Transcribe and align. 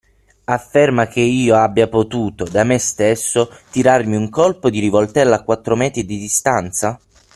afferma 0.45 1.05
che 1.05 1.19
io 1.19 1.55
abbia 1.57 1.87
potuto 1.87 2.43
da 2.45 2.63
me 2.63 2.79
stesso 2.79 3.51
tirarmi 3.69 4.15
un 4.15 4.29
colpo 4.31 4.71
di 4.71 4.79
rivoltella 4.79 5.35
a 5.35 5.43
quattro 5.43 5.75
metri 5.75 6.05
di 6.07 6.17
distanza? 6.17 6.99